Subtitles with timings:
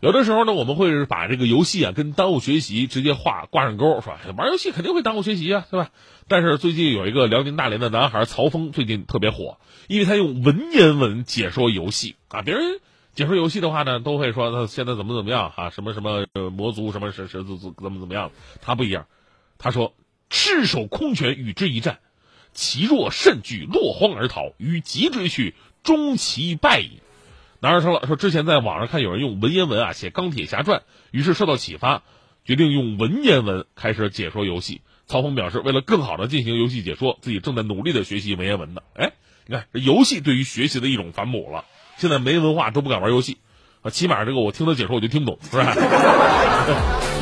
[0.00, 4.20] 有的时候呢，我们会把这个游戏啊跟耽误学习直接画挂上钩，是吧？
[4.36, 5.90] 玩游戏肯定会耽误学习啊，对吧？
[6.28, 12.42] 但是最近有一个辽宁大连的男孩曹峰，最近特别火，因为他用文言文解说游戏啊。
[12.42, 12.80] 别人
[13.14, 18.32] 解说游戏的话呢，都会说他现在怎么怎么样啊，什么什么魔族，什么什什怎怎怎么怎么样。
[18.60, 19.06] 他不一样，
[19.56, 19.94] 他说
[20.28, 22.00] 赤手空拳与之一战，
[22.52, 27.00] 其若甚惧，落荒而逃，与急追去，终其败也。
[27.66, 30.78] 男孩说了，说之前在网上看有人用文言文啊写《钢铁侠传》，
[31.10, 32.04] 于是受到启发，
[32.44, 34.82] 决定用文言文开始解说游戏。
[35.08, 38.82] 曹峰表示，为了更好的进行游戏解说，自己正在努力的学习文言文呢。
[38.94, 39.14] 哎，
[39.46, 41.64] 你看，这游戏对于学习的一种反哺了。
[41.96, 43.38] 现在没文化都不敢玩游戏，
[43.82, 45.74] 啊，起码这个我听他解说我就听不懂，是吧？